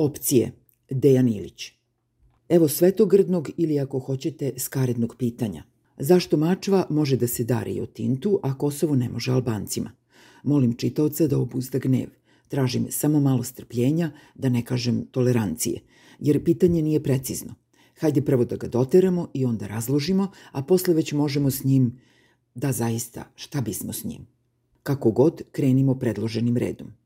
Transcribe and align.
Opcije 0.00 0.52
Dejan 0.90 1.28
Ilić 1.28 1.72
Evo 2.48 2.68
svetogrdnog 2.68 3.50
ili 3.56 3.80
ako 3.80 3.98
hoćete 3.98 4.52
skarednog 4.56 5.16
pitanja. 5.18 5.62
Zašto 5.98 6.36
Mačva 6.36 6.86
može 6.90 7.16
da 7.16 7.26
se 7.26 7.44
dari 7.44 7.80
o 7.80 7.86
Tintu, 7.86 8.40
a 8.42 8.58
Kosovo 8.58 8.96
ne 8.96 9.08
može 9.08 9.32
Albancima? 9.32 9.90
Molim 10.42 10.74
čitaoca 10.74 11.26
da 11.26 11.38
obuzda 11.38 11.78
gnev. 11.78 12.08
Tražim 12.48 12.86
samo 12.90 13.20
malo 13.20 13.42
strpljenja, 13.42 14.10
da 14.34 14.48
ne 14.48 14.64
kažem 14.64 15.06
tolerancije, 15.10 15.80
jer 16.18 16.44
pitanje 16.44 16.82
nije 16.82 17.02
precizno. 17.02 17.54
Hajde 17.98 18.22
prvo 18.22 18.44
da 18.44 18.56
ga 18.56 18.68
doteramo 18.68 19.28
i 19.34 19.44
onda 19.44 19.66
razložimo, 19.66 20.30
a 20.52 20.62
posle 20.62 20.94
već 20.94 21.12
možemo 21.12 21.50
s 21.50 21.64
njim, 21.64 22.00
da 22.54 22.72
zaista, 22.72 23.24
šta 23.36 23.60
bismo 23.60 23.92
s 23.92 24.04
njim? 24.04 24.26
Kako 24.82 25.10
god, 25.10 25.42
krenimo 25.52 25.94
predloženim 25.94 26.56
redom. 26.56 26.99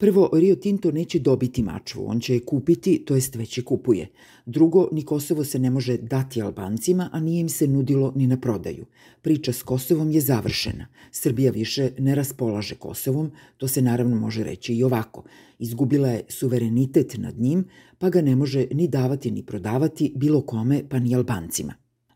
Prvo, 0.00 0.30
Rio 0.32 0.56
Tinto 0.56 0.90
neće 0.90 1.18
dobiti 1.18 1.62
mačvu, 1.62 2.04
on 2.06 2.20
će 2.20 2.34
je 2.34 2.40
kupiti, 2.40 3.04
to 3.04 3.14
jest 3.14 3.34
već 3.34 3.58
je 3.58 3.64
kupuje. 3.64 4.08
Drugo, 4.46 4.88
ni 4.92 5.02
Kosovo 5.02 5.44
se 5.44 5.58
ne 5.58 5.70
može 5.70 5.96
dati 5.96 6.42
Albancima, 6.42 7.10
a 7.12 7.20
nije 7.20 7.40
im 7.40 7.48
se 7.48 7.68
nudilo 7.68 8.12
ni 8.16 8.26
na 8.26 8.36
prodaju. 8.40 8.86
Priča 9.22 9.52
s 9.52 9.62
Kosovom 9.62 10.10
je 10.10 10.20
završena. 10.20 10.86
Srbija 11.10 11.52
više 11.52 11.90
ne 11.98 12.14
raspolaže 12.14 12.74
Kosovom, 12.74 13.30
to 13.56 13.68
se 13.68 13.82
naravno 13.82 14.16
može 14.16 14.44
reći 14.44 14.74
i 14.74 14.84
ovako. 14.84 15.24
Izgubila 15.58 16.08
je 16.08 16.24
suverenitet 16.28 17.18
nad 17.18 17.38
njim, 17.38 17.64
pa 17.98 18.10
ga 18.10 18.22
ne 18.22 18.36
može 18.36 18.66
ni 18.72 18.88
davati 18.88 19.30
ni 19.30 19.42
prodavati 19.42 20.12
bilo 20.16 20.40
kome, 20.42 20.82
pa 20.88 20.98
ni 20.98 21.14
Albancima. 21.14 21.74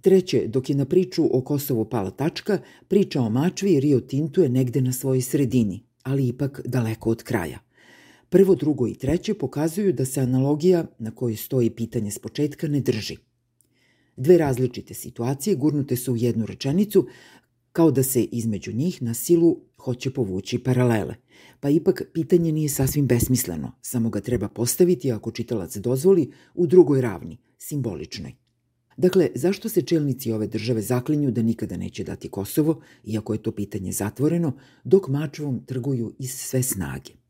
Treće, 0.00 0.46
dok 0.46 0.70
je 0.70 0.76
na 0.76 0.84
priču 0.84 1.28
o 1.38 1.40
Kosovu 1.40 1.84
pala 1.84 2.10
tačka, 2.10 2.58
priča 2.88 3.20
o 3.20 3.30
Mačvi 3.30 3.80
Rio 3.80 4.00
Tinto 4.00 4.42
je 4.42 4.48
negde 4.48 4.80
na 4.80 4.92
svojoj 4.92 5.22
sredini, 5.22 5.82
ali 6.02 6.28
ipak 6.28 6.60
daleko 6.64 7.10
od 7.10 7.22
kraja. 7.22 7.65
Prvo, 8.28 8.54
drugo 8.54 8.86
i 8.86 8.94
treće 8.94 9.34
pokazuju 9.34 9.92
da 9.92 10.04
se 10.04 10.20
analogija 10.20 10.86
na 10.98 11.10
kojoj 11.10 11.36
stoji 11.36 11.70
pitanje 11.70 12.10
s 12.10 12.18
početka 12.18 12.68
ne 12.68 12.80
drži. 12.80 13.16
Dve 14.16 14.38
različite 14.38 14.94
situacije 14.94 15.56
gurnute 15.56 15.96
su 15.96 16.12
u 16.12 16.16
jednu 16.16 16.46
rečenicu, 16.46 17.06
kao 17.72 17.90
da 17.90 18.02
se 18.02 18.22
između 18.22 18.72
njih 18.72 19.02
na 19.02 19.14
silu 19.14 19.56
hoće 19.78 20.10
povući 20.10 20.58
paralele. 20.58 21.14
Pa 21.60 21.70
ipak 21.70 22.02
pitanje 22.14 22.52
nije 22.52 22.68
sasvim 22.68 23.06
besmisleno, 23.06 23.72
samo 23.82 24.10
ga 24.10 24.20
treba 24.20 24.48
postaviti 24.48 25.12
ako 25.12 25.30
čitalac 25.30 25.76
dozvoli 25.76 26.30
u 26.54 26.66
drugoj 26.66 27.00
ravni, 27.00 27.38
simboličnoj. 27.58 28.32
Dakle, 28.96 29.28
zašto 29.34 29.68
se 29.68 29.82
čelnici 29.82 30.32
ove 30.32 30.46
države 30.46 30.82
zaklinju 30.82 31.30
da 31.30 31.42
nikada 31.42 31.76
neće 31.76 32.04
dati 32.04 32.28
Kosovo, 32.28 32.80
iako 33.04 33.32
je 33.32 33.42
to 33.42 33.52
pitanje 33.52 33.92
zatvoreno, 33.92 34.52
dok 34.84 35.08
mačvom 35.08 35.64
trguju 35.66 36.14
iz 36.18 36.30
sve 36.30 36.62
snage? 36.62 37.25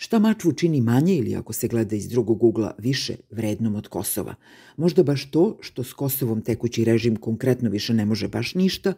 Šta 0.00 0.18
Mačvu 0.18 0.52
čini 0.52 0.80
manje 0.80 1.16
ili 1.16 1.36
ako 1.36 1.52
se 1.52 1.68
gleda 1.68 1.96
iz 1.96 2.08
drugog 2.08 2.44
ugla 2.44 2.74
više 2.78 3.16
vrednom 3.30 3.74
od 3.74 3.88
Kosova? 3.88 4.34
Možda 4.76 5.02
baš 5.02 5.30
to 5.30 5.58
što 5.60 5.84
s 5.84 5.92
Kosovom 5.92 6.40
tekući 6.42 6.84
režim 6.84 7.16
konkretno 7.16 7.70
više 7.70 7.94
ne 7.94 8.04
može 8.04 8.28
baš 8.28 8.54
ništa, 8.54 8.92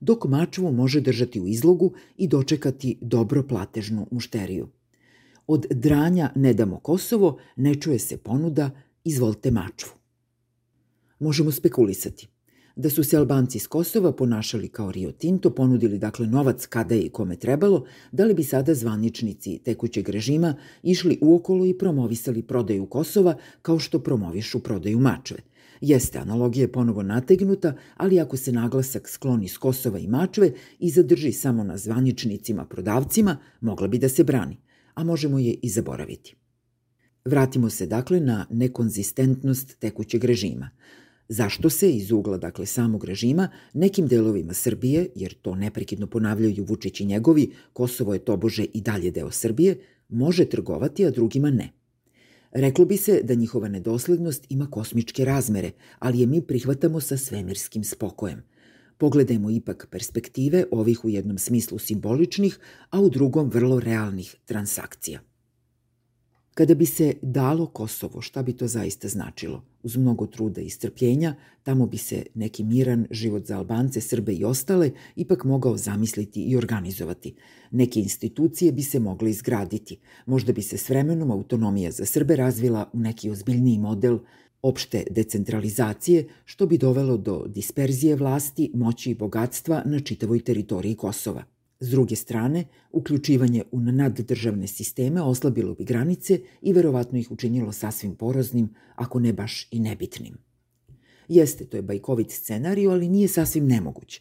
dok 0.00 0.24
Mačvu 0.24 0.72
može 0.72 1.00
držati 1.00 1.40
u 1.40 1.46
izlogu 1.46 1.92
i 2.16 2.28
dočekati 2.28 2.98
dobro 3.00 3.42
platežnu 3.42 4.06
mušteriju. 4.10 4.68
Od 5.46 5.66
dranja 5.70 6.32
ne 6.34 6.54
damo 6.54 6.78
Kosovo 6.78 7.38
ne 7.56 7.74
čuje 7.74 7.98
se 7.98 8.16
ponuda 8.16 8.70
izvolite 9.04 9.50
Mačvu. 9.50 9.90
Možemo 11.18 11.52
spekulisati 11.52 12.28
da 12.76 12.90
su 12.90 13.04
se 13.04 13.16
Albanci 13.16 13.58
s 13.58 13.66
Kosova 13.66 14.12
ponašali 14.12 14.68
kao 14.68 14.92
Rio 14.92 15.12
Tinto, 15.12 15.50
ponudili 15.50 15.98
dakle 15.98 16.26
novac 16.26 16.66
kada 16.66 16.94
je 16.94 17.02
i 17.02 17.08
kome 17.08 17.36
trebalo, 17.36 17.84
da 18.12 18.24
li 18.24 18.34
bi 18.34 18.44
sada 18.44 18.74
zvaničnici 18.74 19.58
tekućeg 19.64 20.08
režima 20.08 20.54
išli 20.82 21.18
uokolo 21.20 21.66
i 21.66 21.78
promovisali 21.78 22.42
prodaju 22.42 22.86
Kosova 22.86 23.36
kao 23.62 23.78
što 23.78 23.98
promovišu 23.98 24.60
prodaju 24.60 24.98
Mačve. 24.98 25.36
Jeste, 25.80 26.18
analogija 26.18 26.62
je 26.62 26.72
ponovo 26.72 27.02
nategnuta, 27.02 27.74
ali 27.96 28.20
ako 28.20 28.36
se 28.36 28.52
naglasak 28.52 29.08
skloni 29.08 29.48
s 29.48 29.58
Kosova 29.58 29.98
i 29.98 30.06
Mačve 30.06 30.52
i 30.78 30.90
zadrži 30.90 31.32
samo 31.32 31.64
na 31.64 31.76
zvaničnicima 31.78 32.64
prodavcima, 32.64 33.36
mogla 33.60 33.88
bi 33.88 33.98
da 33.98 34.08
se 34.08 34.24
brani, 34.24 34.56
a 34.94 35.04
možemo 35.04 35.38
je 35.38 35.54
i 35.62 35.68
zaboraviti. 35.68 36.36
Vratimo 37.24 37.70
se 37.70 37.86
dakle 37.86 38.20
na 38.20 38.46
nekonzistentnost 38.50 39.78
tekućeg 39.78 40.24
režima. 40.24 40.70
Zašto 41.28 41.70
se 41.70 41.90
iz 41.90 42.10
ugla, 42.10 42.38
dakle, 42.38 42.66
samog 42.66 43.04
režima, 43.04 43.48
nekim 43.74 44.06
delovima 44.06 44.54
Srbije, 44.54 45.08
jer 45.14 45.34
to 45.34 45.54
neprekidno 45.54 46.06
ponavljaju 46.06 46.64
Vučić 46.64 47.00
i 47.00 47.04
njegovi, 47.04 47.50
Kosovo 47.72 48.12
je 48.12 48.18
tobože 48.18 48.64
i 48.64 48.80
dalje 48.80 49.10
deo 49.10 49.30
Srbije, 49.30 49.78
može 50.08 50.44
trgovati, 50.44 51.06
a 51.06 51.10
drugima 51.10 51.50
ne. 51.50 51.72
Reklo 52.52 52.84
bi 52.84 52.96
se 52.96 53.20
da 53.24 53.34
njihova 53.34 53.68
nedoslednost 53.68 54.46
ima 54.48 54.70
kosmičke 54.70 55.24
razmere, 55.24 55.70
ali 55.98 56.20
je 56.20 56.26
mi 56.26 56.42
prihvatamo 56.42 57.00
sa 57.00 57.16
svemirskim 57.16 57.84
spokojem. 57.84 58.42
Pogledajmo 58.98 59.50
ipak 59.50 59.88
perspektive 59.90 60.64
ovih 60.70 61.04
u 61.04 61.08
jednom 61.08 61.38
smislu 61.38 61.78
simboličnih, 61.78 62.58
a 62.90 63.00
u 63.00 63.10
drugom 63.10 63.50
vrlo 63.50 63.80
realnih 63.80 64.36
transakcija. 64.44 65.20
Kada 66.56 66.74
bi 66.74 66.86
se 66.86 67.14
dalo 67.22 67.66
Kosovo, 67.66 68.20
šta 68.20 68.42
bi 68.42 68.52
to 68.52 68.66
zaista 68.66 69.08
značilo? 69.08 69.62
Uz 69.82 69.96
mnogo 69.96 70.26
truda 70.26 70.60
i 70.60 70.70
strpljenja, 70.70 71.34
tamo 71.62 71.86
bi 71.86 71.96
se 71.96 72.22
neki 72.34 72.64
miran 72.64 73.06
život 73.10 73.46
za 73.46 73.58
Albance, 73.58 74.00
Srbe 74.00 74.32
i 74.32 74.44
ostale 74.44 74.90
ipak 75.16 75.44
mogao 75.44 75.76
zamisliti 75.76 76.42
i 76.42 76.56
organizovati. 76.56 77.34
Neke 77.70 78.00
institucije 78.00 78.72
bi 78.72 78.82
se 78.82 78.98
mogle 78.98 79.30
izgraditi. 79.30 79.98
Možda 80.26 80.52
bi 80.52 80.62
se 80.62 80.78
s 80.78 80.88
vremenom 80.88 81.30
autonomija 81.30 81.90
za 81.90 82.06
Srbe 82.06 82.36
razvila 82.36 82.90
u 82.92 82.98
neki 82.98 83.30
ozbiljniji 83.30 83.78
model 83.78 84.18
opšte 84.62 85.04
decentralizacije, 85.10 86.28
što 86.44 86.66
bi 86.66 86.78
dovelo 86.78 87.16
do 87.16 87.44
disperzije 87.46 88.16
vlasti, 88.16 88.70
moći 88.74 89.10
i 89.10 89.14
bogatstva 89.14 89.82
na 89.84 90.00
čitavoj 90.00 90.40
teritoriji 90.40 90.94
Kosova– 90.94 91.44
S 91.80 91.90
druge 91.90 92.16
strane, 92.16 92.64
uključivanje 92.92 93.62
u 93.72 93.80
naddržavne 93.80 94.66
sisteme 94.66 95.22
oslabilo 95.22 95.74
bi 95.74 95.84
granice 95.84 96.40
i 96.62 96.72
verovatno 96.72 97.18
ih 97.18 97.30
učinilo 97.30 97.72
sasvim 97.72 98.14
poroznim, 98.14 98.74
ako 98.94 99.20
ne 99.20 99.32
baš 99.32 99.68
i 99.70 99.80
nebitnim. 99.80 100.38
Jeste, 101.28 101.64
to 101.64 101.76
je 101.76 101.82
bajkovit 101.82 102.30
scenariju, 102.30 102.90
ali 102.90 103.08
nije 103.08 103.28
sasvim 103.28 103.66
nemoguć. 103.66 104.20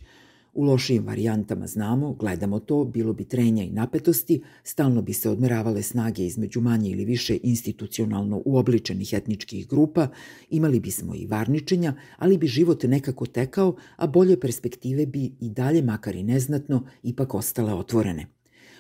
U 0.56 0.64
lošijim 0.64 1.06
varijantama 1.06 1.68
znamo, 1.68 2.14
gledamo 2.14 2.60
to, 2.60 2.86
bilo 2.86 3.14
bi 3.14 3.26
trenja 3.26 3.64
i 3.64 3.70
napetosti, 3.70 4.42
stalno 4.64 5.02
bi 5.02 5.14
se 5.14 5.30
odmeravale 5.30 5.82
snage 5.84 6.26
između 6.26 6.62
manje 6.62 6.90
ili 6.90 7.06
više 7.06 7.38
institucionalno 7.44 8.42
uobličenih 8.46 9.14
etničkih 9.14 9.68
grupa, 9.68 10.08
imali 10.50 10.80
bismo 10.80 11.16
i 11.16 11.26
varničenja, 11.28 11.94
ali 12.18 12.38
bi 12.38 12.48
život 12.48 12.84
nekako 12.84 13.26
tekao, 13.26 13.76
a 13.96 14.08
bolje 14.08 14.40
perspektive 14.40 15.06
bi 15.06 15.32
i 15.40 15.50
dalje, 15.50 15.82
makar 15.82 16.16
i 16.16 16.24
neznatno, 16.24 16.86
ipak 17.04 17.34
ostale 17.34 17.74
otvorene. 17.74 18.28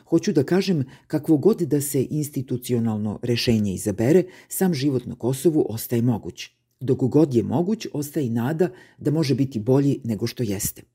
Hoću 0.06 0.34
da 0.34 0.44
kažem, 0.44 0.86
kakvo 1.08 1.38
god 1.38 1.62
da 1.62 1.82
se 1.82 2.08
institucionalno 2.10 3.20
rešenje 3.22 3.74
izabere, 3.74 4.24
sam 4.48 4.74
život 4.74 5.06
na 5.06 5.16
Kosovu 5.16 5.66
ostaje 5.70 6.02
moguć. 6.02 6.50
Dok 6.80 6.98
god 6.98 7.34
je 7.34 7.44
moguć, 7.44 7.88
ostaje 7.94 8.26
i 8.26 8.30
nada 8.30 8.70
da 8.98 9.12
može 9.12 9.36
biti 9.36 9.60
bolji 9.60 10.02
nego 10.04 10.28
što 10.28 10.44
jeste. 10.44 10.95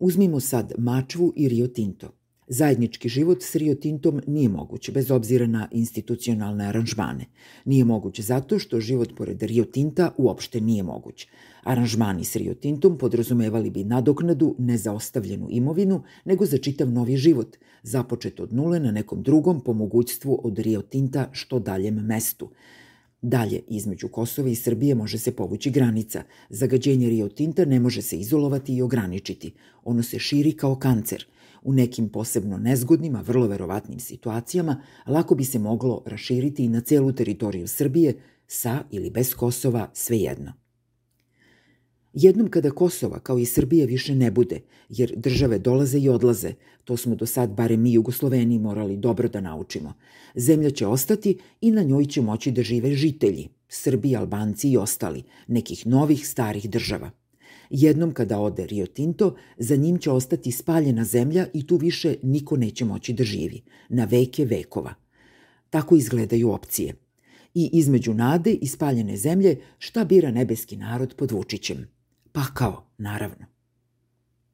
Uzmimo 0.00 0.40
sad 0.40 0.72
Mačvu 0.78 1.32
i 1.36 1.48
Rio 1.48 1.66
Tinto. 1.66 2.08
Zajednički 2.48 3.08
život 3.08 3.42
s 3.42 3.54
Rio 3.54 3.74
Tintom 3.74 4.20
nije 4.26 4.48
moguć, 4.48 4.90
bez 4.90 5.10
obzira 5.10 5.46
na 5.46 5.68
institucionalne 5.70 6.64
aranžmane. 6.64 7.24
Nije 7.64 7.84
moguć 7.84 8.20
zato 8.20 8.58
što 8.58 8.80
život 8.80 9.12
pored 9.16 9.42
Rio 9.42 9.64
Tinta 9.64 10.10
uopšte 10.18 10.60
nije 10.60 10.82
moguć. 10.82 11.26
Aranžmani 11.62 12.24
s 12.24 12.36
Rio 12.36 12.54
Tintom 12.54 12.98
podrazumevali 12.98 13.70
bi 13.70 13.84
nadoknadu 13.84 14.54
ne 14.58 14.78
za 14.78 14.92
ostavljenu 14.92 15.46
imovinu, 15.50 16.02
nego 16.24 16.46
za 16.46 16.58
čitav 16.58 16.90
novi 16.90 17.16
život, 17.16 17.56
započet 17.82 18.40
od 18.40 18.52
nule 18.52 18.80
na 18.80 18.90
nekom 18.90 19.22
drugom 19.22 19.60
po 19.60 19.72
mogućstvu 19.72 20.40
od 20.44 20.58
Rio 20.58 20.82
Tinta 20.82 21.28
što 21.32 21.58
daljem 21.58 21.94
mestu– 21.94 22.50
Dalje, 23.22 23.60
između 23.68 24.08
Kosova 24.08 24.48
i 24.48 24.54
Srbije 24.54 24.94
može 24.94 25.18
se 25.18 25.32
povući 25.32 25.70
granica. 25.70 26.22
Zagađenje 26.48 27.08
Rio 27.08 27.28
Tinta 27.28 27.64
ne 27.64 27.80
može 27.80 28.02
se 28.02 28.16
izolovati 28.16 28.76
i 28.76 28.82
ograničiti. 28.82 29.52
Ono 29.84 30.02
se 30.02 30.18
širi 30.18 30.52
kao 30.52 30.76
kancer. 30.76 31.26
U 31.62 31.72
nekim 31.72 32.08
posebno 32.08 32.58
nezgodnim, 32.58 33.16
a 33.16 33.20
vrlo 33.20 33.46
verovatnim 33.46 34.00
situacijama 34.00 34.82
lako 35.06 35.34
bi 35.34 35.44
se 35.44 35.58
moglo 35.58 36.02
raširiti 36.06 36.64
i 36.64 36.68
na 36.68 36.80
celu 36.80 37.12
teritoriju 37.12 37.68
Srbije, 37.68 38.14
sa 38.46 38.84
ili 38.90 39.10
bez 39.10 39.34
Kosova, 39.34 39.90
svejedno. 39.94 40.52
Jednom 42.12 42.48
kada 42.48 42.70
Kosova, 42.70 43.18
kao 43.18 43.38
i 43.38 43.46
Srbije, 43.46 43.86
više 43.86 44.14
ne 44.14 44.30
bude, 44.30 44.60
jer 44.88 45.12
države 45.16 45.58
dolaze 45.58 45.98
i 45.98 46.08
odlaze, 46.08 46.52
to 46.84 46.96
smo 46.96 47.14
do 47.14 47.26
sad, 47.26 47.50
bare 47.50 47.76
mi 47.76 47.92
Jugosloveni, 47.92 48.58
morali 48.58 48.96
dobro 48.96 49.28
da 49.28 49.40
naučimo. 49.40 49.94
Zemlja 50.34 50.70
će 50.70 50.86
ostati 50.86 51.38
i 51.60 51.70
na 51.70 51.82
njoj 51.82 52.04
će 52.04 52.22
moći 52.22 52.50
da 52.50 52.62
žive 52.62 52.94
žitelji, 52.94 53.48
Srbi, 53.68 54.16
Albanci 54.16 54.70
i 54.70 54.76
ostali, 54.76 55.22
nekih 55.46 55.86
novih 55.86 56.28
starih 56.28 56.70
država. 56.70 57.10
Jednom 57.70 58.12
kada 58.12 58.38
ode 58.40 58.66
Rio 58.66 58.86
Tinto, 58.86 59.36
za 59.58 59.76
njim 59.76 59.98
će 59.98 60.10
ostati 60.10 60.52
spaljena 60.52 61.04
zemlja 61.04 61.46
i 61.54 61.66
tu 61.66 61.76
više 61.76 62.14
niko 62.22 62.56
neće 62.56 62.84
moći 62.84 63.12
da 63.12 63.24
živi, 63.24 63.62
na 63.88 64.04
veke 64.04 64.44
vekova. 64.44 64.94
Tako 65.70 65.96
izgledaju 65.96 66.50
opcije– 66.50 66.94
I 67.54 67.70
između 67.72 68.14
nade 68.14 68.52
i 68.52 68.66
spaljene 68.66 69.16
zemlje 69.16 69.56
šta 69.78 70.04
bira 70.04 70.30
nebeski 70.30 70.76
narod 70.76 71.14
pod 71.14 71.30
Vučićem? 71.30 71.99
Pakao, 72.32 72.86
naravno. 72.98 73.49